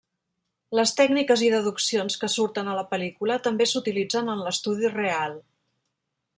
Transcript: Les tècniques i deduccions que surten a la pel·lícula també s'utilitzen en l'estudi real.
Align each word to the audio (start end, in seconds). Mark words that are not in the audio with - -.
Les 0.77 0.93
tècniques 1.01 1.43
i 1.47 1.51
deduccions 1.55 2.17
que 2.23 2.31
surten 2.37 2.71
a 2.71 2.75
la 2.79 2.85
pel·lícula 2.95 3.37
també 3.49 3.69
s'utilitzen 3.75 4.35
en 4.37 4.45
l'estudi 4.47 4.93
real. 4.99 5.41